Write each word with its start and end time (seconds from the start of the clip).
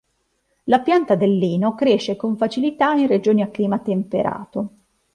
La 0.63 0.79
pianta 0.79 1.13
del 1.13 1.37
lino 1.37 1.75
cresce 1.75 2.15
con 2.15 2.35
facilità 2.35 2.93
in 2.93 3.05
regioni 3.05 3.43
a 3.43 3.49
clima 3.49 3.77
temperato. 3.77 4.69